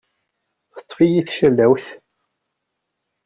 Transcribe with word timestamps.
Teṭṭef-iyi 0.75 1.21
tcallawt. 1.23 1.87